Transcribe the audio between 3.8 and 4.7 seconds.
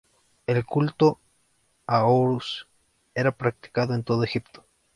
en todo Egipto.